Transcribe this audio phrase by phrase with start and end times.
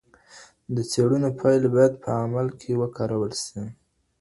[0.75, 3.61] د څېړنو پایلې باید په عمل کي وکارول سي.